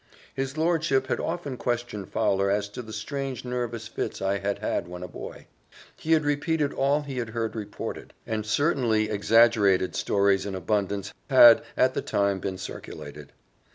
His 0.33 0.57
lordship 0.57 1.05
had 1.05 1.19
often 1.19 1.57
questioned 1.57 2.09
Fowler 2.09 2.49
as 2.49 2.67
to 2.69 2.81
the 2.81 2.91
strange 2.91 3.45
nervous 3.45 3.87
fits 3.87 4.19
I 4.19 4.39
had 4.39 4.57
had 4.57 4.87
when 4.87 5.03
a 5.03 5.07
boy. 5.07 5.45
He 5.95 6.13
had 6.13 6.25
repeated 6.25 6.73
all 6.73 7.03
he 7.03 7.19
had 7.19 7.29
heard 7.29 7.55
reported; 7.55 8.11
and 8.25 8.43
certainly 8.43 9.11
exaggerated 9.11 9.95
stories 9.95 10.47
in 10.47 10.55
abundance 10.55 11.13
had, 11.29 11.61
at 11.77 11.93
the 11.93 12.01
time, 12.01 12.39
been 12.39 12.57
circulated. 12.57 13.31